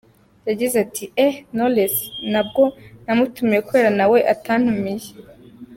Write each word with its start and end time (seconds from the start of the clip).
Yagize 0.49 0.75
ati 0.85 1.03
“Eeeeh 1.09 1.35
Knowless 1.51 1.95
ntabwo 2.31 2.61
namutumiye 3.05 3.59
kubera 3.67 3.89
ko 3.91 3.95
nawe 3.99 4.17
atantumiye. 4.33 5.09